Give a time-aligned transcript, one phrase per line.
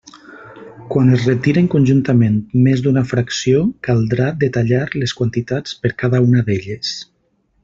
[0.93, 6.97] Quan es retiren conjuntament més d'una fracció caldrà detallar les quantitats per cada una d'elles.